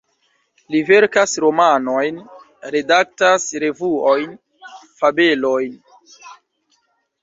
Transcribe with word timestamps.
Li 0.75 0.79
verkas 0.87 1.35
romanojn, 1.43 2.17
redaktas 2.77 3.47
revuojn, 3.67 4.29
fabelojn. 5.01 5.83